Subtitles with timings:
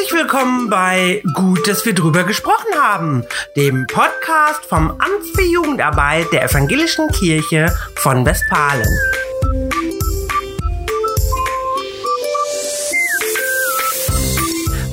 [0.00, 3.22] Herzlich willkommen bei Gut, dass wir drüber gesprochen haben,
[3.54, 8.86] dem Podcast vom Amt für Jugendarbeit der Evangelischen Kirche von Westfalen.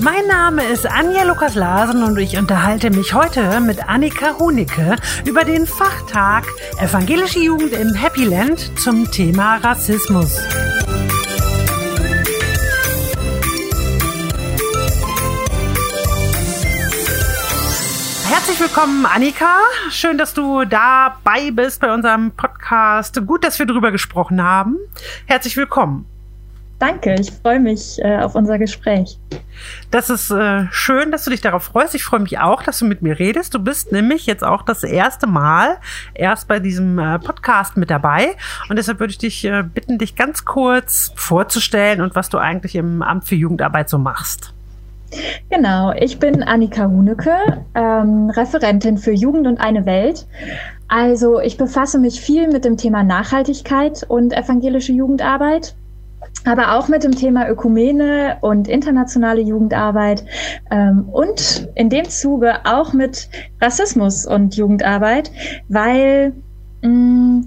[0.02, 5.46] Mein Name ist Anja Lukas Larsen und ich unterhalte mich heute mit Annika Hunicke über
[5.46, 6.44] den Fachtag
[6.82, 10.38] Evangelische Jugend im Happy Land zum Thema Rassismus.
[18.48, 19.58] Herzlich willkommen, Annika.
[19.90, 23.20] Schön, dass du dabei bist bei unserem Podcast.
[23.28, 24.78] Gut, dass wir drüber gesprochen haben.
[25.26, 26.06] Herzlich willkommen.
[26.80, 29.20] Danke, ich freue mich äh, auf unser Gespräch.
[29.92, 31.94] Das ist äh, schön, dass du dich darauf freust.
[31.94, 33.54] Ich freue mich auch, dass du mit mir redest.
[33.54, 35.80] Du bist nämlich jetzt auch das erste Mal
[36.14, 38.38] erst bei diesem äh, Podcast mit dabei.
[38.70, 42.76] Und deshalb würde ich dich äh, bitten, dich ganz kurz vorzustellen und was du eigentlich
[42.76, 44.54] im Amt für Jugendarbeit so machst.
[45.50, 50.28] Genau, ich bin Annika Hunecke, ähm, Referentin für Jugend und eine Welt.
[50.88, 55.76] Also ich befasse mich viel mit dem Thema Nachhaltigkeit und evangelische Jugendarbeit
[56.46, 60.24] aber auch mit dem Thema Ökumene und internationale Jugendarbeit
[60.72, 63.30] ähm, und in dem Zuge auch mit
[63.62, 65.32] Rassismus und Jugendarbeit,
[65.68, 66.34] weil
[66.82, 67.46] mh, mm,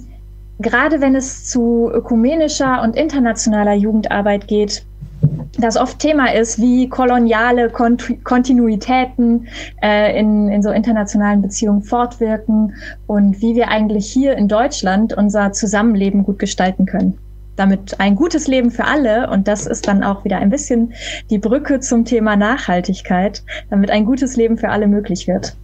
[0.59, 4.85] gerade wenn es zu ökumenischer und internationaler Jugendarbeit geht,
[5.59, 9.49] das oft Thema ist, wie koloniale Kont Kontinuitäten
[9.83, 12.75] äh, in, in so internationalen Beziehungen fortwirken
[13.07, 17.19] und wie wir eigentlich hier in Deutschland unser Zusammenleben gut gestalten können
[17.57, 19.29] damit ein gutes Leben für alle.
[19.29, 20.95] Und das ist dann auch wieder ein bisschen
[21.29, 25.55] die Brücke zum Thema Nachhaltigkeit, damit ein gutes Leben für alle möglich wird.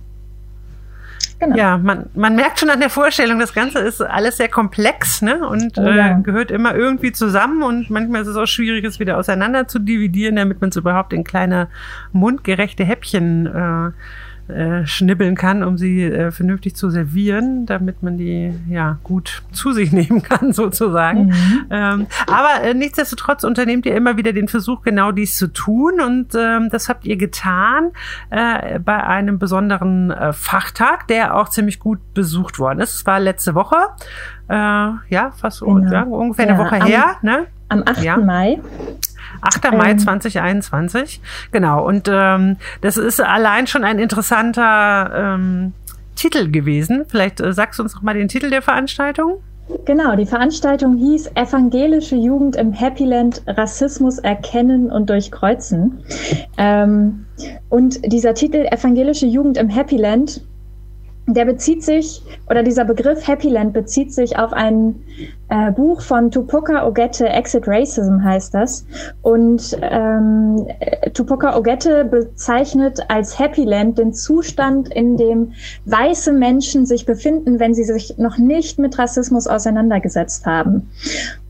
[1.39, 1.57] Genau.
[1.57, 5.47] Ja, man, man merkt schon an der Vorstellung, das Ganze ist alles sehr komplex ne?
[5.47, 6.19] und oh, ja.
[6.19, 9.79] äh, gehört immer irgendwie zusammen und manchmal ist es auch schwierig, es wieder auseinander zu
[9.79, 11.69] dividieren, damit man es überhaupt in kleine
[12.13, 13.91] mundgerechte Häppchen äh,
[14.49, 19.73] äh, schnibbeln kann, um sie äh, vernünftig zu servieren, damit man die ja gut zu
[19.73, 21.27] sich nehmen kann, sozusagen.
[21.27, 21.65] Mhm.
[21.71, 26.01] Ähm, aber äh, nichtsdestotrotz unternehmt ihr immer wieder den Versuch, genau dies zu tun.
[26.01, 27.91] Und ähm, das habt ihr getan
[28.31, 32.95] äh, bei einem besonderen äh, Fachtag, der auch ziemlich gut besucht worden ist.
[32.95, 33.77] Es war letzte Woche.
[34.49, 36.07] Äh, ja, fast genau.
[36.07, 37.17] ungefähr ja, eine Woche am, her.
[37.23, 37.47] Ne?
[37.69, 38.03] Am 8.
[38.03, 38.17] Ja.
[38.17, 38.61] Mai.
[39.41, 39.73] 8.
[39.73, 41.21] Mai 2021.
[41.23, 41.49] Ähm.
[41.53, 41.87] Genau.
[41.87, 45.73] Und ähm, das ist allein schon ein interessanter ähm,
[46.15, 47.05] Titel gewesen.
[47.09, 49.43] Vielleicht äh, sagst du uns noch mal den Titel der Veranstaltung.
[49.85, 56.05] Genau, die Veranstaltung hieß Evangelische Jugend im Happyland Rassismus erkennen und durchkreuzen.
[56.57, 57.27] Ähm,
[57.69, 60.41] und dieser Titel Evangelische Jugend im Happyland
[61.27, 64.95] der bezieht sich, oder dieser Begriff Happy Land bezieht sich auf ein
[65.49, 68.87] äh, Buch von Tupoka Ogette, Exit Racism heißt das.
[69.23, 70.67] Und ähm,
[71.15, 75.53] Tupoka Ogette bezeichnet als Happy Land den Zustand, in dem
[75.87, 80.91] weiße Menschen sich befinden, wenn sie sich noch nicht mit Rassismus auseinandergesetzt haben.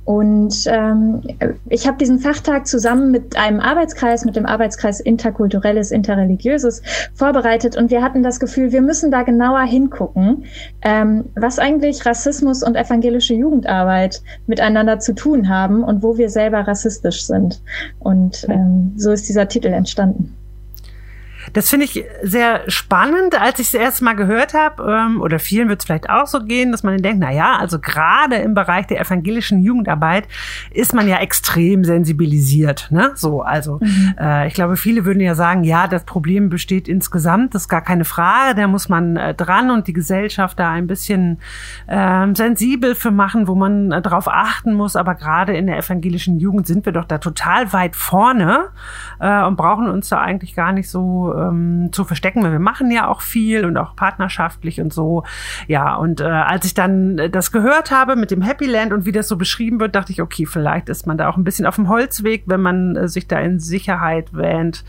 [0.07, 1.21] Und ähm,
[1.69, 6.81] ich habe diesen Fachtag zusammen mit einem Arbeitskreis, mit dem Arbeitskreis Interkulturelles, Interreligiöses
[7.13, 7.77] vorbereitet.
[7.77, 10.45] Und wir hatten das Gefühl, wir müssen da genauer hingucken,
[10.83, 16.61] ähm, was eigentlich Rassismus und evangelische Jugendarbeit miteinander zu tun haben und wo wir selber
[16.61, 17.61] rassistisch sind.
[17.99, 20.37] Und ähm, so ist dieser Titel entstanden.
[21.53, 25.69] Das finde ich sehr spannend, als ich es erst mal gehört habe, ähm, oder vielen
[25.69, 28.87] wird es vielleicht auch so gehen, dass man denkt, na ja, also gerade im Bereich
[28.87, 30.29] der evangelischen Jugendarbeit
[30.71, 32.89] ist man ja extrem sensibilisiert.
[32.91, 33.13] Ne?
[33.15, 34.15] So, also mhm.
[34.19, 37.83] äh, ich glaube, viele würden ja sagen, ja, das Problem besteht insgesamt, das ist gar
[37.83, 41.39] keine Frage, da muss man äh, dran und die Gesellschaft da ein bisschen
[41.87, 44.97] äh, sensibel für machen, wo man äh, darauf achten muss.
[44.97, 48.69] Aber gerade in der evangelischen Jugend sind wir doch da total weit vorne
[49.21, 52.91] äh, und brauchen uns da eigentlich gar nicht so ähm, zu verstecken, weil wir machen
[52.91, 55.25] ja auch viel und auch partnerschaftlich und so.
[55.67, 59.13] Ja, und äh, als ich dann das gehört habe mit dem Happy Land und wie
[59.13, 61.77] das so beschrieben wird, dachte ich, okay, vielleicht ist man da auch ein bisschen auf
[61.77, 64.85] dem Holzweg, wenn man äh, sich da in Sicherheit wähnt,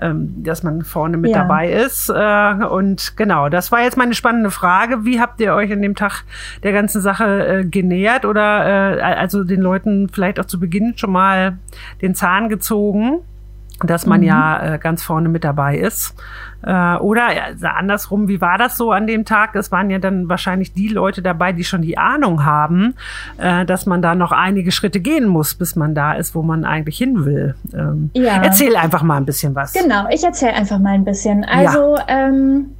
[0.00, 1.38] ähm, dass man vorne mit ja.
[1.38, 2.08] dabei ist.
[2.08, 5.04] Äh, und genau, das war jetzt meine spannende Frage.
[5.04, 6.24] Wie habt ihr euch an dem Tag
[6.62, 11.12] der ganzen Sache äh, genähert oder äh, also den Leuten vielleicht auch zu Beginn schon
[11.12, 11.58] mal
[12.00, 13.20] den Zahn gezogen?
[13.86, 14.26] Dass man mhm.
[14.26, 16.14] ja äh, ganz vorne mit dabei ist.
[16.64, 19.56] Äh, oder also andersrum, wie war das so an dem Tag?
[19.56, 22.94] Es waren ja dann wahrscheinlich die Leute dabei, die schon die Ahnung haben,
[23.38, 26.64] äh, dass man da noch einige Schritte gehen muss, bis man da ist, wo man
[26.64, 27.54] eigentlich hin will.
[27.74, 28.42] Ähm, ja.
[28.42, 29.72] Erzähl einfach mal ein bisschen was.
[29.72, 31.44] Genau, ich erzähle einfach mal ein bisschen.
[31.44, 32.04] Also ja.
[32.08, 32.76] ähm,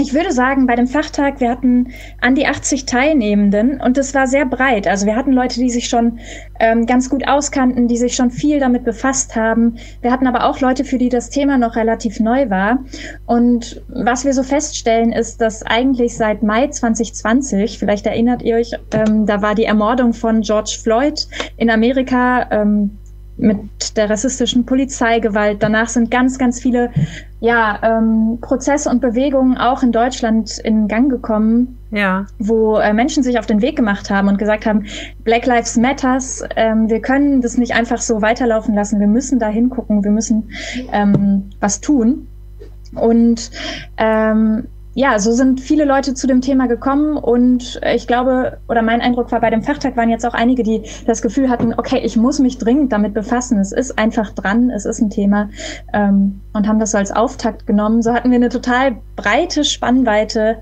[0.00, 4.28] ich würde sagen, bei dem Fachtag, wir hatten an die 80 Teilnehmenden und es war
[4.28, 4.86] sehr breit.
[4.86, 6.20] Also wir hatten Leute, die sich schon
[6.60, 9.76] ähm, ganz gut auskannten, die sich schon viel damit befasst haben.
[10.00, 12.78] Wir hatten aber auch Leute, für die das Thema noch relativ neu war.
[13.26, 18.70] Und was wir so feststellen, ist, dass eigentlich seit Mai 2020, vielleicht erinnert ihr euch,
[18.92, 22.48] ähm, da war die Ermordung von George Floyd in Amerika.
[22.52, 22.98] Ähm,
[23.38, 25.62] mit der rassistischen Polizeigewalt.
[25.62, 26.90] Danach sind ganz, ganz viele
[27.40, 32.26] ja, ähm, Prozesse und Bewegungen auch in Deutschland in Gang gekommen, ja.
[32.38, 34.86] wo äh, Menschen sich auf den Weg gemacht haben und gesagt haben,
[35.22, 39.48] Black Lives Matters, ähm, wir können das nicht einfach so weiterlaufen lassen, wir müssen da
[39.48, 40.50] hingucken, wir müssen
[40.92, 42.26] ähm, was tun.
[42.94, 43.50] Und
[43.98, 44.66] ähm,
[44.98, 49.30] ja, so sind viele Leute zu dem Thema gekommen und ich glaube, oder mein Eindruck
[49.30, 52.40] war, bei dem Fachtag waren jetzt auch einige, die das Gefühl hatten, okay, ich muss
[52.40, 53.60] mich dringend damit befassen.
[53.60, 55.50] Es ist einfach dran, es ist ein Thema
[55.92, 58.02] ähm, und haben das so als Auftakt genommen.
[58.02, 60.58] So hatten wir eine total breite Spannweite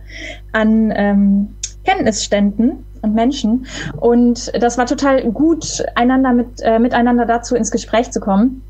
[0.52, 1.56] an ähm,
[1.86, 3.64] Kenntnisständen und Menschen
[3.98, 8.60] und das war total gut, einander mit, äh, miteinander dazu ins Gespräch zu kommen.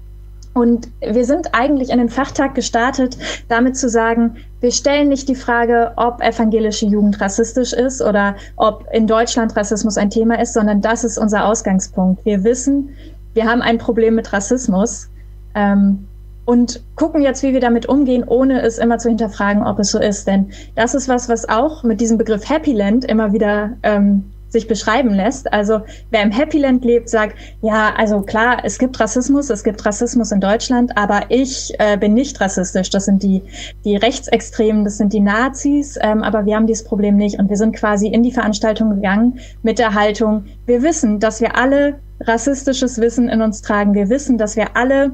[0.57, 5.35] Und wir sind eigentlich in den Fachtag gestartet, damit zu sagen, wir stellen nicht die
[5.35, 10.81] Frage, ob evangelische Jugend rassistisch ist oder ob in Deutschland Rassismus ein Thema ist, sondern
[10.81, 12.25] das ist unser Ausgangspunkt.
[12.25, 12.89] Wir wissen,
[13.35, 15.11] wir haben ein Problem mit Rassismus
[15.55, 16.09] ähm,
[16.47, 20.01] und gucken jetzt, wie wir damit umgehen, ohne es immer zu hinterfragen, ob es so
[20.01, 20.27] ist.
[20.27, 24.25] Denn das ist was, was auch mit diesem Begriff Happy Land immer wieder ähm,
[24.57, 25.53] sich beschreiben lässt.
[25.53, 25.81] Also
[26.11, 30.33] wer im Happy Land lebt, sagt, ja, also klar, es gibt Rassismus, es gibt Rassismus
[30.33, 32.91] in Deutschland, aber ich äh, bin nicht rassistisch.
[32.91, 33.43] Das sind die,
[33.85, 37.39] die Rechtsextremen, das sind die Nazis, ähm, aber wir haben dieses Problem nicht.
[37.39, 41.57] Und wir sind quasi in die Veranstaltung gegangen mit der Haltung, wir wissen, dass wir
[41.57, 43.95] alle rassistisches Wissen in uns tragen.
[43.95, 45.13] Wir wissen, dass wir alle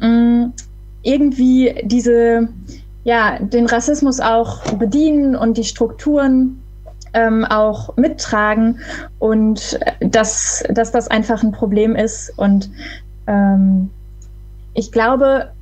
[0.00, 0.52] mh, mm,
[1.02, 2.48] irgendwie diese,
[3.04, 6.61] ja, den Rassismus auch bedienen und die Strukturen
[7.14, 8.80] ähm, auch mittragen
[9.18, 12.32] und äh, dass, dass das einfach ein Problem ist.
[12.36, 12.70] Und
[13.26, 13.90] ähm,
[14.74, 15.52] ich glaube,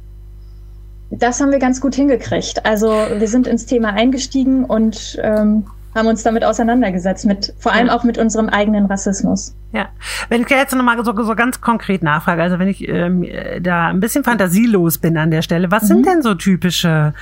[1.11, 2.65] das haben wir ganz gut hingekriegt.
[2.65, 7.91] Also wir sind ins Thema eingestiegen und ähm, haben uns damit auseinandergesetzt, mit, vor allem
[7.91, 9.55] auch mit unserem eigenen Rassismus.
[9.73, 9.89] Ja,
[10.29, 13.25] wenn ich jetzt nochmal so, so ganz konkret nachfrage, also wenn ich ähm,
[13.63, 15.87] da ein bisschen fantasielos bin an der Stelle, was mhm.
[15.87, 17.15] sind denn so typische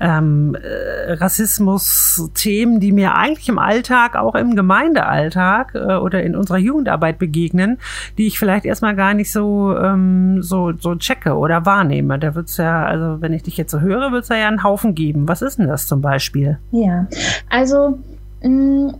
[0.00, 6.58] ähm, äh, Rassismus-Themen, die mir eigentlich im Alltag, auch im Gemeindealltag äh, oder in unserer
[6.58, 7.78] Jugendarbeit begegnen,
[8.18, 12.20] die ich vielleicht erstmal gar nicht so, ähm, so, so checke oder wahrnehme?
[12.20, 14.94] Da wird's ja, also wenn ich dich jetzt so höre, wird's da ja einen Haufen
[14.94, 15.26] geben.
[15.26, 16.58] Was ist denn das zum Beispiel?
[16.70, 17.08] Ja,
[17.50, 17.98] also
[18.42, 18.90] Mm,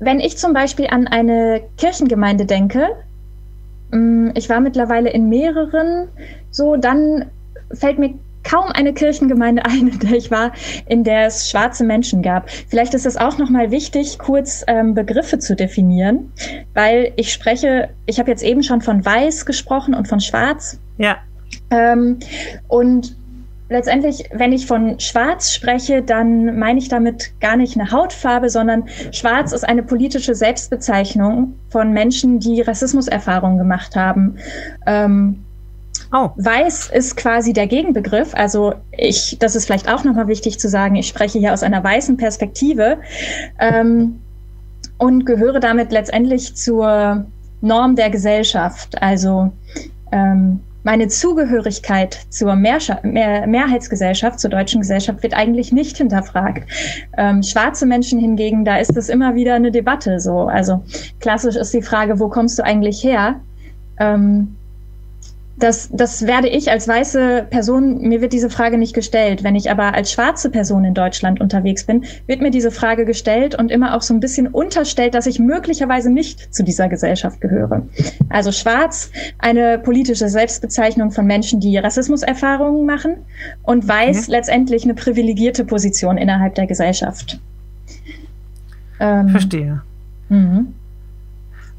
[0.00, 2.88] wenn ich zum Beispiel an eine Kirchengemeinde denke,
[3.92, 6.08] mm, ich war mittlerweile in mehreren,
[6.50, 7.30] so dann
[7.72, 10.52] fällt mir kaum eine Kirchengemeinde ein, in der ich war,
[10.86, 12.50] in der es schwarze Menschen gab.
[12.50, 16.32] Vielleicht ist es auch nochmal wichtig, kurz ähm, Begriffe zu definieren,
[16.74, 20.80] weil ich spreche, ich habe jetzt eben schon von weiß gesprochen und von schwarz.
[20.96, 21.18] Ja.
[21.70, 22.18] Ähm,
[22.68, 23.16] und
[23.70, 28.84] letztendlich, wenn ich von Schwarz spreche, dann meine ich damit gar nicht eine Hautfarbe, sondern
[29.12, 34.36] Schwarz ist eine politische Selbstbezeichnung von Menschen, die Rassismuserfahrungen gemacht haben.
[34.86, 35.44] Ähm,
[36.12, 36.30] oh.
[36.36, 38.34] Weiß ist quasi der Gegenbegriff.
[38.34, 41.82] Also ich, das ist vielleicht auch nochmal wichtig zu sagen, ich spreche hier aus einer
[41.82, 42.98] weißen Perspektive
[43.60, 44.20] ähm,
[44.98, 47.24] und gehöre damit letztendlich zur
[47.60, 49.00] Norm der Gesellschaft.
[49.00, 49.52] Also
[50.10, 56.68] ähm, meine Zugehörigkeit zur Mehr Mehr Mehrheitsgesellschaft, zur deutschen Gesellschaft, wird eigentlich nicht hinterfragt.
[57.16, 60.42] Ähm, schwarze Menschen hingegen, da ist es immer wieder eine Debatte so.
[60.46, 60.82] Also
[61.20, 63.40] klassisch ist die Frage, wo kommst du eigentlich her?
[63.98, 64.56] Ähm,
[65.60, 69.44] das, das werde ich als weiße Person, mir wird diese Frage nicht gestellt.
[69.44, 73.54] Wenn ich aber als schwarze Person in Deutschland unterwegs bin, wird mir diese Frage gestellt
[73.54, 77.86] und immer auch so ein bisschen unterstellt, dass ich möglicherweise nicht zu dieser Gesellschaft gehöre.
[78.28, 83.16] Also schwarz, eine politische Selbstbezeichnung von Menschen, die Rassismuserfahrungen machen
[83.62, 84.32] und weiß mhm.
[84.32, 87.38] letztendlich eine privilegierte Position innerhalb der Gesellschaft.
[88.98, 89.82] Ähm, Verstehe.
[90.28, 90.74] Mhm.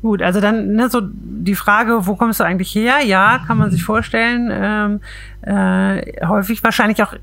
[0.01, 3.01] Gut, also dann ne, so die Frage, wo kommst du eigentlich her?
[3.05, 4.49] Ja, kann man sich vorstellen.
[4.51, 4.99] Ähm,
[5.41, 7.13] äh, häufig wahrscheinlich auch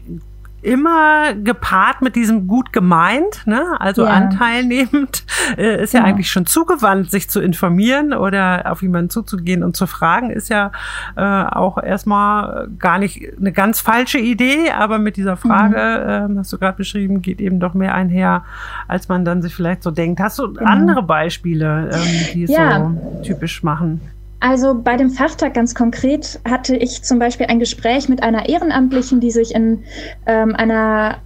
[0.68, 3.64] immer gepaart mit diesem gut gemeint, ne?
[3.78, 4.10] also ja.
[4.10, 5.24] anteilnehmend,
[5.56, 9.76] äh, ist ja, ja, eigentlich schon zugewandt, sich zu informieren oder auf jemanden zuzugehen und
[9.76, 10.72] zu fragen, ist ja
[11.16, 16.36] äh, auch erstmal gar nicht eine ganz falsche Idee, aber mit dieser Frage, mhm.
[16.36, 18.44] äh, hast du gerade beschrieben, geht eben doch mehr einher,
[18.86, 20.20] als man dann sich vielleicht so denkt.
[20.20, 20.70] Hast du genau.
[20.70, 22.78] andere Beispiele, ähm, die es ja.
[22.78, 24.00] so typisch machen?
[24.40, 29.20] Also bei dem Fachtag ganz konkret hatte ich zum Beispiel ein Gespräch mit einer Ehrenamtlichen,
[29.20, 29.82] die sich in
[30.26, 31.18] ähm, einer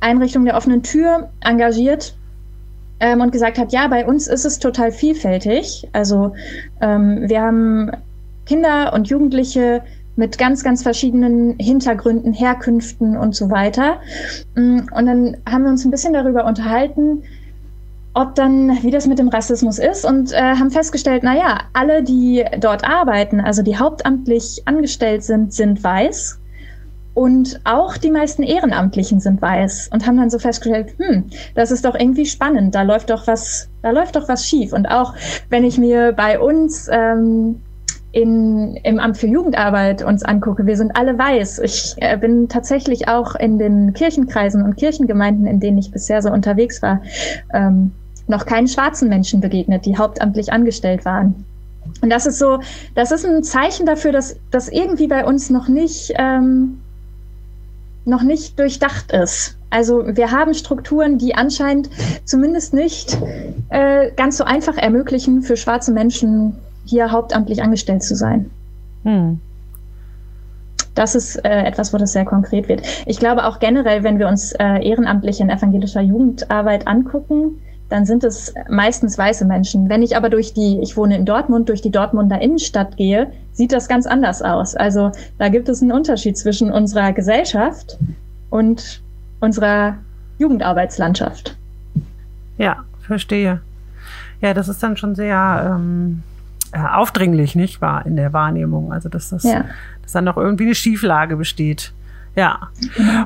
[0.00, 2.14] Einrichtung der offenen Tür engagiert
[3.00, 5.88] ähm, und gesagt hat, ja, bei uns ist es total vielfältig.
[5.92, 6.34] Also
[6.80, 7.90] ähm, wir haben
[8.44, 9.82] Kinder und Jugendliche
[10.16, 14.00] mit ganz, ganz verschiedenen Hintergründen, Herkünften und so weiter.
[14.56, 17.22] Mm, und dann haben wir uns ein bisschen darüber unterhalten,
[18.18, 22.44] ob dann, wie das mit dem Rassismus ist und äh, haben festgestellt, naja, alle, die
[22.58, 26.40] dort arbeiten, also die hauptamtlich angestellt sind, sind weiß.
[27.14, 31.84] Und auch die meisten Ehrenamtlichen sind weiß und haben dann so festgestellt, hm, das ist
[31.84, 34.72] doch irgendwie spannend, da läuft doch was, da läuft doch was schief.
[34.72, 35.14] Und auch
[35.48, 37.60] wenn ich mir bei uns ähm,
[38.10, 41.60] in, im Amt für Jugendarbeit uns angucke, wir sind alle weiß.
[41.60, 46.30] Ich äh, bin tatsächlich auch in den Kirchenkreisen und Kirchengemeinden, in denen ich bisher so
[46.30, 47.00] unterwegs war,
[47.52, 47.92] ähm,
[48.28, 51.44] noch keinen schwarzen Menschen begegnet, die hauptamtlich angestellt waren.
[52.02, 52.60] Und das ist so,
[52.94, 56.80] das ist ein Zeichen dafür, dass das irgendwie bei uns noch nicht, ähm,
[58.04, 59.56] noch nicht durchdacht ist.
[59.70, 61.90] Also wir haben Strukturen, die anscheinend
[62.24, 63.18] zumindest nicht
[63.70, 66.54] äh, ganz so einfach ermöglichen, für schwarze Menschen
[66.84, 68.50] hier hauptamtlich angestellt zu sein.
[69.04, 69.40] Hm.
[70.94, 72.82] Das ist äh, etwas, wo das sehr konkret wird.
[73.06, 78.22] Ich glaube auch generell, wenn wir uns äh, ehrenamtlich in evangelischer Jugendarbeit angucken, dann sind
[78.24, 79.88] es meistens weiße Menschen.
[79.88, 83.72] Wenn ich aber durch die, ich wohne in Dortmund, durch die Dortmunder Innenstadt gehe, sieht
[83.72, 84.74] das ganz anders aus.
[84.74, 87.96] Also da gibt es einen Unterschied zwischen unserer Gesellschaft
[88.50, 89.00] und
[89.40, 89.96] unserer
[90.38, 91.56] Jugendarbeitslandschaft.
[92.58, 93.60] Ja, verstehe.
[94.40, 96.22] Ja, das ist dann schon sehr ähm,
[96.72, 98.92] äh, aufdringlich, nicht wahr, in der Wahrnehmung.
[98.92, 99.64] Also dass das, ja.
[100.02, 101.92] dass dann noch irgendwie eine Schieflage besteht.
[102.38, 102.70] Ja.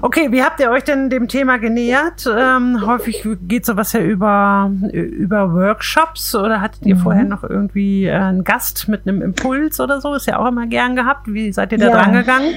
[0.01, 2.27] Okay, wie habt ihr euch denn dem Thema genähert?
[2.27, 7.01] Ähm, häufig geht sowas ja über, über Workshops oder hattet ihr mhm.
[7.01, 10.15] vorher noch irgendwie äh, einen Gast mit einem Impuls oder so?
[10.15, 11.27] Ist ja auch immer gern gehabt.
[11.27, 11.93] Wie seid ihr da ja.
[11.93, 12.55] dran gegangen?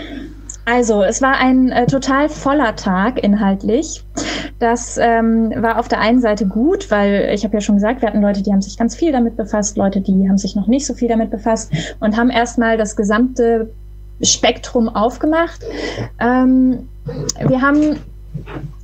[0.64, 4.06] Also, es war ein äh, total voller Tag inhaltlich.
[4.60, 8.08] Das ähm, war auf der einen Seite gut, weil ich habe ja schon gesagt, wir
[8.08, 10.86] hatten Leute, die haben sich ganz viel damit befasst, Leute, die haben sich noch nicht
[10.86, 13.74] so viel damit befasst und haben erstmal das gesamte
[14.22, 15.62] Spektrum aufgemacht.
[16.20, 16.88] Ähm,
[17.48, 18.00] wir haben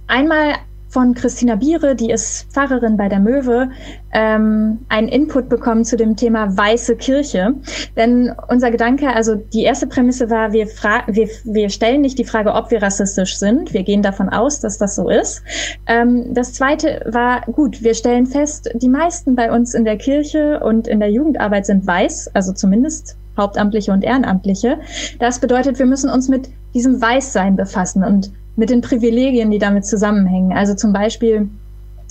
[0.07, 0.55] einmal
[0.91, 3.69] von Christina Biere, die ist Pfarrerin bei der Möwe,
[4.11, 7.53] ähm, einen Input bekommen zu dem Thema weiße Kirche.
[7.95, 10.67] Denn unser Gedanke, also die erste Prämisse war, wir,
[11.07, 13.73] wir, wir stellen nicht die Frage, ob wir rassistisch sind.
[13.73, 15.41] Wir gehen davon aus, dass das so ist.
[15.87, 20.59] Ähm, das zweite war, gut, wir stellen fest, die meisten bei uns in der Kirche
[20.59, 24.79] und in der Jugendarbeit sind weiß, also zumindest Hauptamtliche und Ehrenamtliche.
[25.19, 29.85] Das bedeutet, wir müssen uns mit diesem Weißsein befassen und mit den Privilegien, die damit
[29.85, 30.53] zusammenhängen.
[30.53, 31.49] Also zum Beispiel,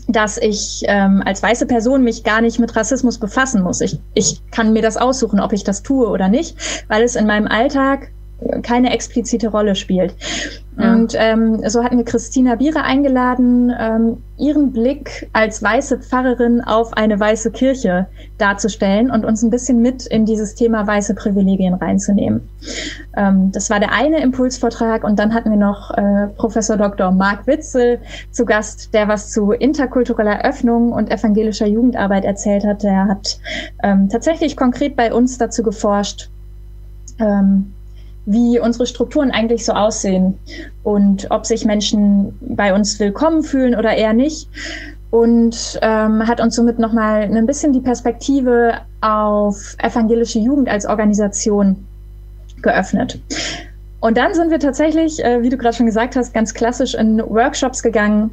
[0.09, 3.81] dass ich ähm, als weiße Person mich gar nicht mit Rassismus befassen muss.
[3.81, 6.57] Ich, ich kann mir das aussuchen, ob ich das tue oder nicht,
[6.89, 8.11] weil es in meinem Alltag
[8.63, 10.15] keine explizite Rolle spielt.
[10.79, 10.95] Ja.
[10.95, 16.97] Und ähm, so hatten wir Christina Biere eingeladen, ähm, ihren Blick als weiße Pfarrerin auf
[16.97, 18.07] eine weiße Kirche
[18.39, 22.49] darzustellen und uns ein bisschen mit in dieses Thema weiße Privilegien reinzunehmen.
[23.17, 27.11] Ähm, das war der eine Impulsvortrag und dann hatten wir noch äh, Professor Dr.
[27.11, 27.99] Marc Witzel
[28.31, 32.83] zu Gast, der was zu interkultureller Öffnung und evangelischer Jugendarbeit erzählt hat.
[32.83, 33.39] Der hat
[33.83, 36.31] ähm, tatsächlich konkret bei uns dazu geforscht,
[37.19, 37.73] ähm,
[38.27, 40.39] wie unsere Strukturen eigentlich so aussehen
[40.83, 44.49] und ob sich Menschen bei uns willkommen fühlen oder eher nicht.
[45.11, 51.85] Und ähm, hat uns somit nochmal ein bisschen die Perspektive auf evangelische Jugend als Organisation
[52.62, 53.19] geöffnet.
[54.00, 57.19] Und dann sind wir tatsächlich, äh, wie du gerade schon gesagt hast, ganz klassisch in
[57.19, 58.31] Workshops gegangen,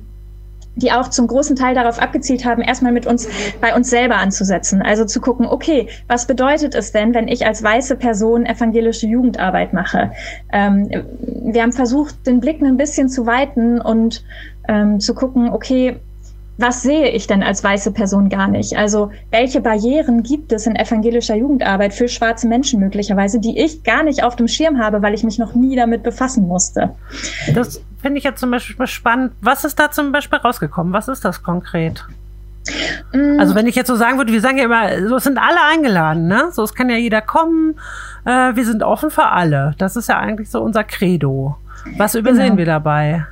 [0.77, 3.27] die auch zum großen Teil darauf abgezielt haben, erstmal mit uns
[3.59, 4.81] bei uns selber anzusetzen.
[4.81, 9.73] Also zu gucken, okay, was bedeutet es denn, wenn ich als weiße Person evangelische Jugendarbeit
[9.73, 10.11] mache?
[10.53, 10.89] Ähm,
[11.25, 14.23] wir haben versucht, den Blick ein bisschen zu weiten und
[14.67, 15.99] ähm, zu gucken, okay,
[16.57, 18.77] was sehe ich denn als weiße Person gar nicht?
[18.77, 24.03] Also welche Barrieren gibt es in evangelischer Jugendarbeit für schwarze Menschen möglicherweise, die ich gar
[24.03, 26.95] nicht auf dem Schirm habe, weil ich mich noch nie damit befassen musste?
[27.53, 29.33] Das finde ich jetzt zum Beispiel spannend.
[29.41, 30.93] Was ist da zum Beispiel rausgekommen?
[30.93, 32.05] Was ist das konkret?
[33.13, 33.39] Mm.
[33.39, 36.27] Also wenn ich jetzt so sagen würde, wir sagen ja immer, so sind alle eingeladen,
[36.27, 36.49] ne?
[36.51, 37.75] So es kann ja jeder kommen.
[38.25, 39.75] Äh, wir sind offen für alle.
[39.77, 41.57] Das ist ja eigentlich so unser Credo.
[41.97, 42.57] Was übersehen genau.
[42.57, 43.25] wir dabei?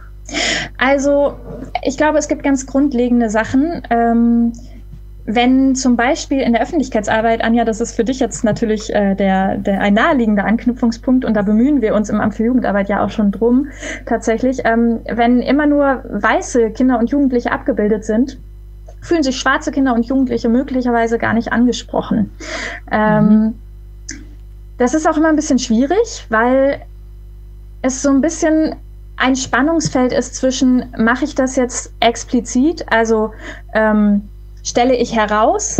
[0.77, 1.35] Also,
[1.83, 3.83] ich glaube, es gibt ganz grundlegende Sachen.
[3.89, 4.53] Ähm,
[5.27, 9.57] wenn zum Beispiel in der Öffentlichkeitsarbeit, Anja, das ist für dich jetzt natürlich äh, der,
[9.57, 13.09] der ein naheliegender Anknüpfungspunkt und da bemühen wir uns im Amt für Jugendarbeit ja auch
[13.09, 13.69] schon drum,
[14.05, 18.37] tatsächlich, ähm, wenn immer nur weiße Kinder und Jugendliche abgebildet sind,
[19.01, 22.29] fühlen sich schwarze Kinder und Jugendliche möglicherweise gar nicht angesprochen.
[22.91, 23.53] Ähm, mhm.
[24.77, 26.81] Das ist auch immer ein bisschen schwierig, weil
[27.81, 28.75] es so ein bisschen
[29.17, 33.31] ein Spannungsfeld ist zwischen, mache ich das jetzt explizit, also
[33.73, 34.29] ähm,
[34.63, 35.77] stelle ich heraus,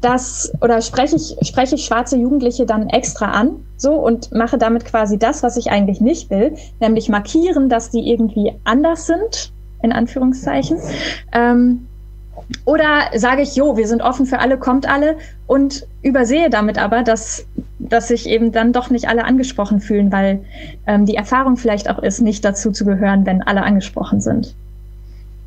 [0.00, 4.84] dass oder spreche ich, spreche ich schwarze Jugendliche dann extra an, so und mache damit
[4.84, 9.92] quasi das, was ich eigentlich nicht will, nämlich markieren, dass die irgendwie anders sind, in
[9.92, 10.78] Anführungszeichen.
[11.32, 11.86] Ähm,
[12.64, 17.02] oder sage ich, jo, wir sind offen für alle, kommt alle und übersehe damit aber,
[17.02, 17.46] dass,
[17.88, 20.44] dass sich eben dann doch nicht alle angesprochen fühlen, weil
[20.86, 24.54] ähm, die Erfahrung vielleicht auch ist, nicht dazu zu gehören, wenn alle angesprochen sind.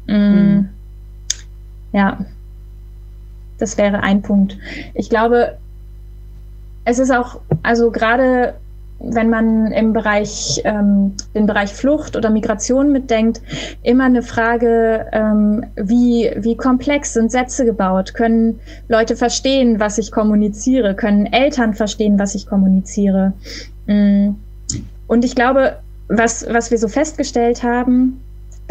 [0.07, 0.69] Mm, mhm.
[1.93, 2.25] Ja,
[3.57, 4.57] das wäre ein Punkt.
[4.93, 5.57] Ich glaube,
[6.85, 8.55] es ist auch, also gerade
[9.03, 13.41] wenn man im Bereich, ähm, den Bereich Flucht oder Migration mitdenkt,
[13.83, 18.13] immer eine Frage, ähm, wie, wie komplex sind Sätze gebaut?
[18.13, 20.95] Können Leute verstehen, was ich kommuniziere?
[20.95, 23.33] Können Eltern verstehen, was ich kommuniziere?
[23.87, 24.31] Mm.
[25.07, 25.77] Und ich glaube,
[26.07, 28.21] was, was wir so festgestellt haben,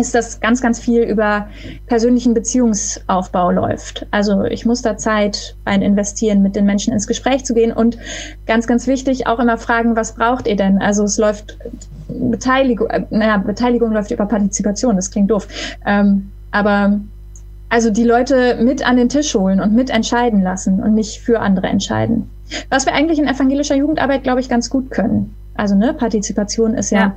[0.01, 1.49] ist, dass ganz, ganz viel über
[1.87, 4.07] persönlichen Beziehungsaufbau läuft.
[4.11, 7.99] Also ich muss da Zeit rein investieren, mit den Menschen ins Gespräch zu gehen und
[8.47, 10.81] ganz, ganz wichtig auch immer fragen, was braucht ihr denn?
[10.81, 11.59] Also es läuft
[12.09, 15.47] Beteiligung, äh, naja, Beteiligung läuft über Partizipation, das klingt doof.
[15.87, 17.01] Ähm, aber
[17.69, 21.41] also die Leute mit an den Tisch holen und mit entscheiden lassen und nicht für
[21.41, 22.29] andere entscheiden.
[22.69, 25.35] Was wir eigentlich in evangelischer Jugendarbeit, glaube ich, ganz gut können.
[25.55, 27.15] Also ne, Partizipation ist ja, ja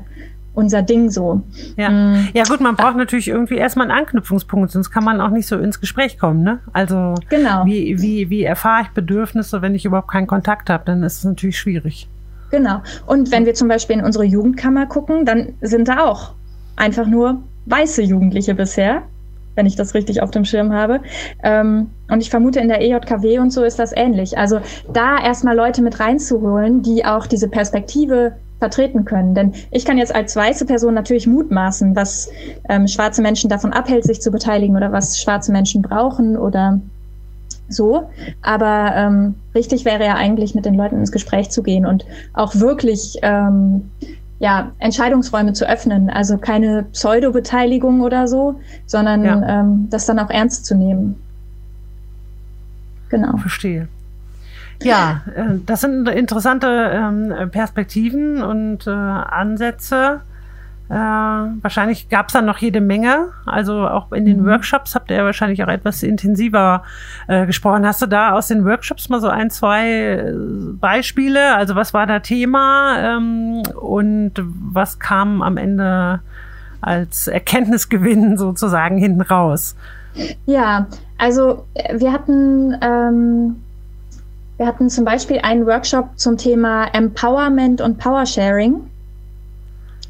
[0.53, 1.41] unser Ding so.
[1.77, 1.89] Ja.
[1.89, 2.29] Mhm.
[2.33, 5.57] ja, gut, man braucht natürlich irgendwie erstmal einen Anknüpfungspunkt, sonst kann man auch nicht so
[5.57, 6.59] ins Gespräch kommen, ne?
[6.73, 7.65] Also genau.
[7.65, 11.23] wie, wie, wie erfahre ich Bedürfnisse, wenn ich überhaupt keinen Kontakt habe, dann ist es
[11.23, 12.07] natürlich schwierig.
[12.51, 12.83] Genau.
[13.07, 16.33] Und wenn wir zum Beispiel in unsere Jugendkammer gucken, dann sind da auch
[16.75, 19.01] einfach nur weiße Jugendliche bisher,
[19.55, 21.01] wenn ich das richtig auf dem Schirm habe.
[21.41, 24.37] Ähm, und ich vermute, in der EJKW und so ist das ähnlich.
[24.37, 24.59] Also
[24.91, 28.33] da erstmal Leute mit reinzuholen, die auch diese Perspektive
[28.63, 29.35] vertreten können.
[29.35, 32.29] Denn ich kann jetzt als weiße Person natürlich mutmaßen, was
[32.69, 36.79] ähm, schwarze Menschen davon abhält, sich zu beteiligen oder was schwarze Menschen brauchen oder
[37.67, 38.09] so.
[38.41, 42.55] Aber ähm, richtig wäre ja eigentlich, mit den Leuten ins Gespräch zu gehen und auch
[42.55, 43.91] wirklich ähm,
[44.39, 46.09] ja, Entscheidungsräume zu öffnen.
[46.09, 49.59] Also keine Pseudo-Beteiligung oder so, sondern ja.
[49.59, 51.15] ähm, das dann auch ernst zu nehmen.
[53.09, 53.35] Genau.
[53.35, 53.89] Verstehe.
[54.81, 60.21] Ja, äh, das sind interessante ähm, Perspektiven und äh, Ansätze.
[60.89, 63.29] Äh, wahrscheinlich gab es dann noch jede Menge.
[63.45, 64.47] Also auch in den mhm.
[64.47, 66.83] Workshops habt ihr wahrscheinlich auch etwas intensiver
[67.27, 67.85] äh, gesprochen.
[67.85, 70.33] Hast du da aus den Workshops mal so ein, zwei
[70.79, 71.55] Beispiele?
[71.55, 76.19] Also was war da Thema ähm, und was kam am Ende
[76.81, 79.75] als Erkenntnisgewinn sozusagen hinten raus?
[80.45, 83.55] Ja, also wir hatten ähm,
[84.57, 88.89] wir hatten zum Beispiel einen Workshop zum Thema Empowerment und Powersharing.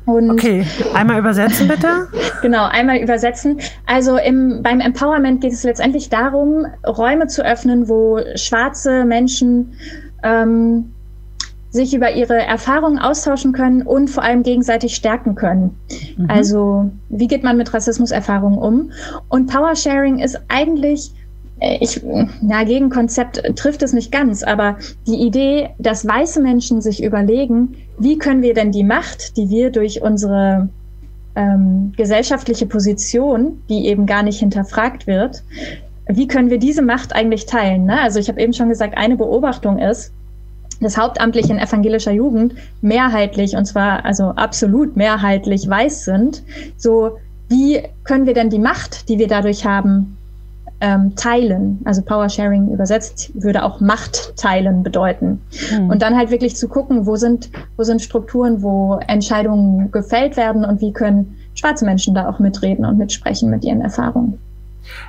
[0.05, 2.07] Und okay, einmal übersetzen bitte.
[2.41, 3.59] genau, einmal übersetzen.
[3.85, 9.77] Also im, beim Empowerment geht es letztendlich darum, Räume zu öffnen, wo schwarze Menschen
[10.23, 10.93] ähm,
[11.69, 15.75] sich über ihre Erfahrungen austauschen können und vor allem gegenseitig stärken können.
[16.17, 16.29] Mhm.
[16.29, 18.91] Also wie geht man mit Rassismuserfahrungen um?
[19.29, 21.13] Und Powersharing ist eigentlich
[21.59, 22.01] ich,
[22.41, 28.17] na, Gegenkonzept trifft es nicht ganz, aber die Idee, dass weiße Menschen sich überlegen, wie
[28.17, 30.69] können wir denn die Macht, die wir durch unsere
[31.35, 35.43] ähm, gesellschaftliche Position, die eben gar nicht hinterfragt wird,
[36.07, 37.85] wie können wir diese Macht eigentlich teilen?
[37.85, 37.99] Ne?
[38.01, 40.11] Also ich habe eben schon gesagt, eine Beobachtung ist,
[40.81, 46.43] dass hauptamtlich in evangelischer Jugend mehrheitlich, und zwar also absolut mehrheitlich weiß sind.
[46.77, 50.17] So, wie können wir denn die Macht, die wir dadurch haben,
[50.83, 51.79] ähm, teilen.
[51.85, 55.41] Also Power Sharing übersetzt würde auch Macht teilen bedeuten.
[55.71, 55.89] Mhm.
[55.89, 60.65] Und dann halt wirklich zu gucken, wo sind, wo sind Strukturen, wo Entscheidungen gefällt werden
[60.65, 64.39] und wie können schwarze Menschen da auch mitreden und mitsprechen mit ihren Erfahrungen.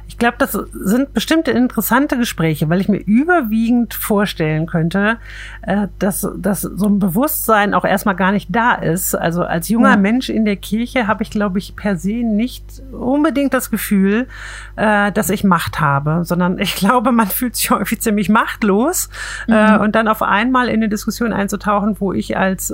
[0.06, 5.18] Ich glaube, das sind bestimmte interessante Gespräche, weil ich mir überwiegend vorstellen könnte,
[5.62, 9.14] äh, dass, dass so ein Bewusstsein auch erstmal gar nicht da ist.
[9.14, 9.96] Also als junger ja.
[9.96, 14.28] Mensch in der Kirche habe ich, glaube ich, per se nicht unbedingt das Gefühl,
[14.76, 19.08] äh, dass ich Macht habe, sondern ich glaube, man fühlt sich häufig ziemlich machtlos
[19.48, 19.80] äh, mhm.
[19.80, 22.72] und dann auf einmal in eine Diskussion einzutauchen, wo ich als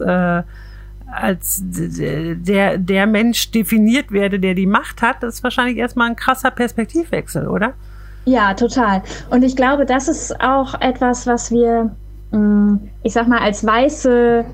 [1.12, 6.16] als der, der Mensch definiert werde, der die Macht hat, das ist wahrscheinlich erstmal ein
[6.16, 7.74] krasser Perspektivwechsel, oder?
[8.24, 9.02] Ja, total.
[9.30, 11.90] Und ich glaube, das ist auch etwas, was wir,
[12.30, 14.44] mm, ich sag mal, als weiße,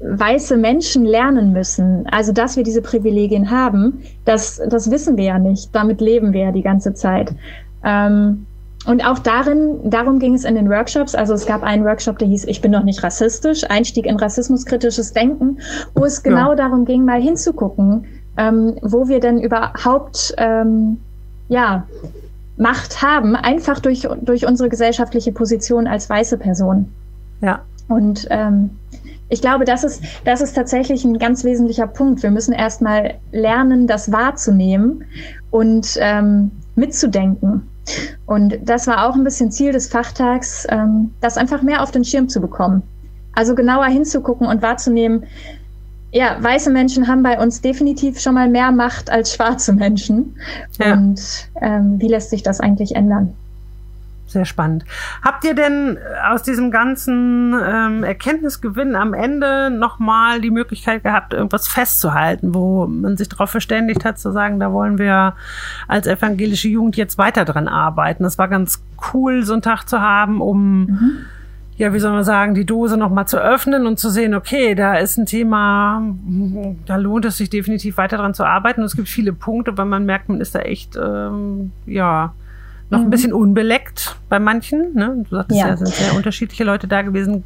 [0.00, 2.06] weiße Menschen lernen müssen.
[2.10, 5.74] Also, dass wir diese Privilegien haben, das, das wissen wir ja nicht.
[5.74, 7.34] Damit leben wir ja die ganze Zeit.
[7.84, 8.46] Ähm,
[8.86, 11.14] und auch darin, darum ging es in den Workshops.
[11.14, 15.12] Also es gab einen Workshop, der hieß Ich bin doch nicht rassistisch, Einstieg in rassismuskritisches
[15.12, 15.58] Denken,
[15.94, 16.56] wo es genau ja.
[16.56, 18.06] darum ging, mal hinzugucken,
[18.38, 20.98] ähm, wo wir denn überhaupt ähm,
[21.48, 21.86] ja,
[22.56, 26.90] Macht haben, einfach durch, durch unsere gesellschaftliche Position als weiße Person.
[27.42, 27.60] Ja.
[27.88, 28.70] Und ähm,
[29.28, 32.22] ich glaube, das ist, das ist tatsächlich ein ganz wesentlicher Punkt.
[32.22, 35.04] Wir müssen erstmal lernen, das wahrzunehmen
[35.50, 37.69] und ähm, mitzudenken.
[38.26, 42.04] Und das war auch ein bisschen Ziel des Fachtags, ähm, das einfach mehr auf den
[42.04, 42.82] Schirm zu bekommen.
[43.34, 45.24] Also genauer hinzugucken und wahrzunehmen,
[46.12, 50.36] ja, weiße Menschen haben bei uns definitiv schon mal mehr Macht als schwarze Menschen.
[50.78, 50.94] Ja.
[50.94, 53.34] Und ähm, wie lässt sich das eigentlich ändern?
[54.30, 54.84] Sehr spannend.
[55.22, 55.98] Habt ihr denn
[56.30, 63.16] aus diesem ganzen ähm, Erkenntnisgewinn am Ende nochmal die Möglichkeit gehabt, irgendwas festzuhalten, wo man
[63.16, 65.34] sich darauf verständigt hat, zu sagen, da wollen wir
[65.88, 68.22] als evangelische Jugend jetzt weiter dran arbeiten?
[68.22, 71.12] Das war ganz cool, so einen Tag zu haben, um mhm
[71.80, 74.96] ja, wie soll man sagen, die Dose nochmal zu öffnen und zu sehen, okay, da
[74.96, 76.02] ist ein Thema,
[76.84, 78.82] da lohnt es sich definitiv weiter dran zu arbeiten.
[78.82, 82.34] Und es gibt viele Punkte, weil man merkt, man ist da echt, ähm, ja,
[82.90, 83.06] noch mhm.
[83.06, 84.94] ein bisschen unbeleckt bei manchen.
[84.94, 85.24] Ne?
[85.28, 87.44] Du sagtest ja, ja, sind sehr unterschiedliche Leute da gewesen.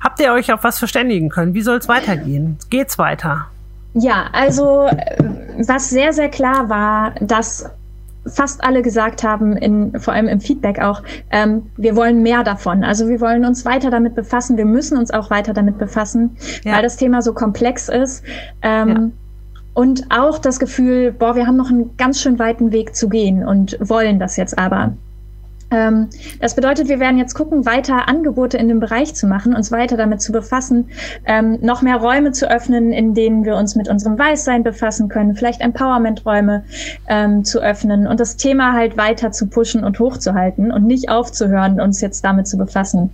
[0.00, 1.54] Habt ihr euch auf was verständigen können?
[1.54, 2.58] Wie soll es weitergehen?
[2.68, 3.46] Geht's weiter?
[3.94, 5.16] Ja, also äh,
[5.66, 7.66] was sehr, sehr klar war, dass
[8.26, 12.84] fast alle gesagt haben, in, vor allem im Feedback auch, ähm, wir wollen mehr davon.
[12.84, 14.56] Also wir wollen uns weiter damit befassen.
[14.56, 16.74] Wir müssen uns auch weiter damit befassen, ja.
[16.74, 18.22] weil das Thema so komplex ist.
[18.62, 19.10] Ähm, ja.
[19.74, 23.46] Und auch das Gefühl, boah, wir haben noch einen ganz schön weiten Weg zu gehen
[23.46, 24.92] und wollen das jetzt aber.
[25.72, 26.08] Ähm,
[26.40, 29.96] das bedeutet, wir werden jetzt gucken, weiter Angebote in dem Bereich zu machen, uns weiter
[29.96, 30.90] damit zu befassen,
[31.24, 35.34] ähm, noch mehr Räume zu öffnen, in denen wir uns mit unserem Weißsein befassen können,
[35.34, 36.64] vielleicht Empowerment-Räume
[37.08, 41.80] ähm, zu öffnen und das Thema halt weiter zu pushen und hochzuhalten und nicht aufzuhören,
[41.80, 43.10] uns jetzt damit zu befassen.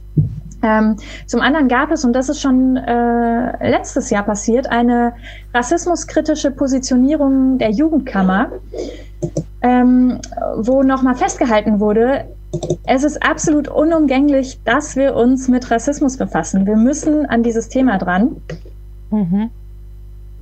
[0.62, 5.12] Ähm, zum anderen gab es, und das ist schon äh, letztes Jahr passiert, eine
[5.54, 8.50] rassismuskritische Positionierung der Jugendkammer,
[9.62, 10.20] ähm,
[10.56, 12.24] wo nochmal festgehalten wurde,
[12.86, 16.66] es ist absolut unumgänglich, dass wir uns mit Rassismus befassen.
[16.66, 18.36] Wir müssen an dieses Thema dran.
[19.10, 19.50] Mhm.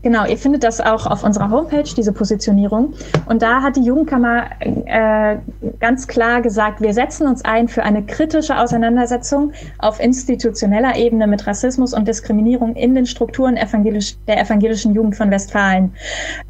[0.06, 2.94] Genau, ihr findet das auch auf unserer Homepage, diese Positionierung.
[3.28, 5.38] Und da hat die Jugendkammer äh,
[5.80, 11.44] ganz klar gesagt, wir setzen uns ein für eine kritische Auseinandersetzung auf institutioneller Ebene mit
[11.48, 15.92] Rassismus und Diskriminierung in den Strukturen evangelisch, der evangelischen Jugend von Westfalen.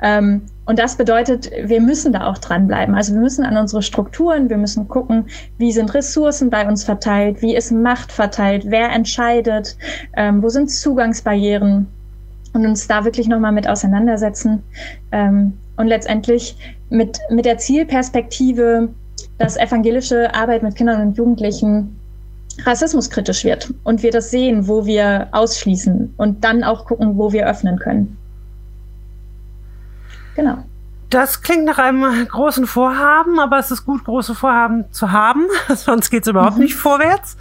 [0.03, 2.95] Ähm, und das bedeutet, wir müssen da auch dranbleiben.
[2.95, 7.41] Also wir müssen an unsere Strukturen, wir müssen gucken, wie sind Ressourcen bei uns verteilt,
[7.41, 9.79] wie ist Macht verteilt, wer entscheidet,
[10.15, 11.87] ähm, wo sind Zugangsbarrieren
[12.57, 14.63] und uns da wirklich nochmal mit auseinandersetzen.
[15.13, 16.57] Ähm, und letztendlich
[16.89, 18.89] mit, mit der Zielperspektive,
[19.39, 22.01] dass evangelische Arbeit mit Kindern und Jugendlichen
[22.65, 27.47] rassismuskritisch wird und wir das sehen, wo wir ausschließen und dann auch gucken, wo wir
[27.47, 28.17] öffnen können.
[30.35, 30.65] Genau.
[31.11, 36.11] Das klingt nach einem großen Vorhaben, aber es ist gut, große Vorhaben zu haben, sonst
[36.11, 36.63] geht es überhaupt mhm.
[36.63, 37.37] nicht vorwärts.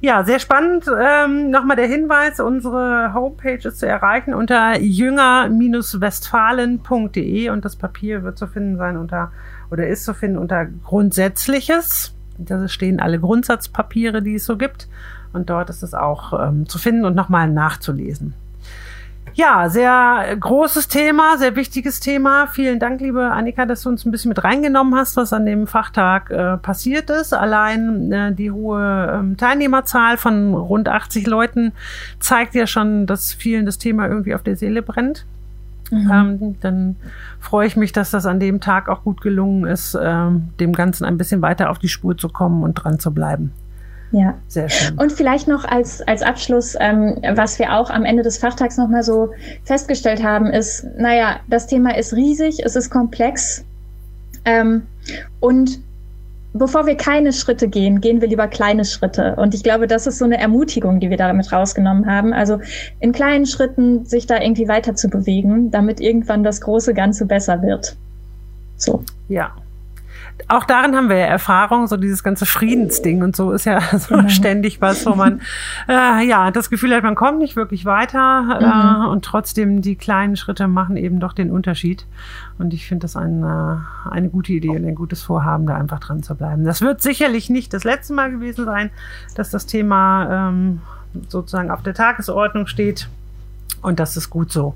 [0.00, 0.84] Ja, sehr spannend.
[0.88, 8.38] Ähm, Nochmal der Hinweis, unsere Homepage ist zu erreichen unter jünger-westfalen.de und das Papier wird
[8.38, 9.32] zu finden sein unter
[9.70, 12.14] oder ist zu finden unter Grundsätzliches.
[12.38, 14.86] Da stehen alle Grundsatzpapiere, die es so gibt.
[15.32, 18.34] Und dort ist es auch ähm, zu finden und nochmal nachzulesen.
[19.38, 22.48] Ja, sehr großes Thema, sehr wichtiges Thema.
[22.48, 25.68] Vielen Dank, liebe Annika, dass du uns ein bisschen mit reingenommen hast, was an dem
[25.68, 27.32] Fachtag äh, passiert ist.
[27.32, 31.70] Allein äh, die hohe ähm, Teilnehmerzahl von rund 80 Leuten
[32.18, 35.24] zeigt ja schon, dass vielen das Thema irgendwie auf der Seele brennt.
[35.92, 36.10] Mhm.
[36.12, 36.96] Ähm, dann
[37.38, 41.04] freue ich mich, dass das an dem Tag auch gut gelungen ist, ähm, dem Ganzen
[41.04, 43.52] ein bisschen weiter auf die Spur zu kommen und dran zu bleiben.
[44.10, 44.98] Ja, sehr schön.
[44.98, 49.02] Und vielleicht noch als, als Abschluss, ähm, was wir auch am Ende des Fachtags nochmal
[49.02, 49.30] so
[49.64, 53.64] festgestellt haben, ist, naja, das Thema ist riesig, es ist komplex.
[54.46, 54.86] Ähm,
[55.40, 55.80] und
[56.54, 59.36] bevor wir keine Schritte gehen, gehen wir lieber kleine Schritte.
[59.36, 62.32] Und ich glaube, das ist so eine Ermutigung, die wir damit rausgenommen haben.
[62.32, 62.60] Also
[63.00, 67.62] in kleinen Schritten sich da irgendwie weiter zu bewegen, damit irgendwann das große Ganze besser
[67.62, 67.96] wird.
[68.76, 69.04] So.
[69.28, 69.52] Ja,
[70.46, 74.16] auch darin haben wir ja Erfahrung, so dieses ganze Friedensding und so ist ja so
[74.16, 74.28] mhm.
[74.28, 75.40] ständig was, wo man
[75.88, 79.08] äh, ja das Gefühl hat, man kommt nicht wirklich weiter äh, mhm.
[79.10, 82.06] und trotzdem die kleinen Schritte machen eben doch den Unterschied.
[82.58, 86.22] Und ich finde das eine, eine gute Idee und ein gutes Vorhaben, da einfach dran
[86.22, 86.64] zu bleiben.
[86.64, 88.90] Das wird sicherlich nicht das letzte Mal gewesen sein,
[89.34, 90.80] dass das Thema ähm,
[91.28, 93.08] sozusagen auf der Tagesordnung steht.
[93.82, 94.74] Und das ist gut so.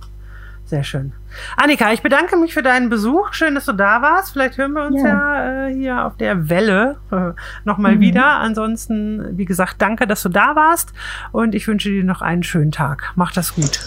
[0.73, 1.13] Sehr schön.
[1.59, 3.35] Annika, ich bedanke mich für deinen Besuch.
[3.35, 4.33] Schön, dass du da warst.
[4.33, 8.01] Vielleicht hören wir uns ja, ja äh, hier auf der Welle äh, nochmal mhm.
[8.01, 8.25] wieder.
[8.39, 10.95] Ansonsten, wie gesagt, danke, dass du da warst
[11.31, 13.13] und ich wünsche dir noch einen schönen Tag.
[13.17, 13.81] Mach das gut.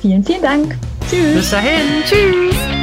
[0.00, 0.78] Vielen, vielen Dank.
[1.10, 1.34] Tschüss.
[1.34, 2.02] Bis dahin.
[2.06, 2.75] Tschüss.